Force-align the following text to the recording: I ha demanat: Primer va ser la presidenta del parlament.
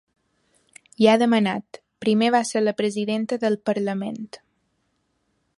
I 1.05 1.09
ha 1.11 1.17
demanat: 1.23 1.79
Primer 2.05 2.31
va 2.37 2.43
ser 2.53 2.65
la 2.65 2.75
presidenta 2.81 3.41
del 3.47 3.61
parlament. 3.71 4.21